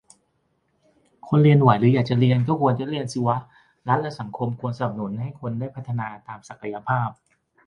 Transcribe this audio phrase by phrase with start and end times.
[1.27, 3.37] คนเรียนไหวและอยากจะเรียน ก็ควรได้เรียนสิวะ
[3.87, 7.09] รัฐและสังคมควรสนับสนุนให้คนได้พัฒนาตามศักยภาพ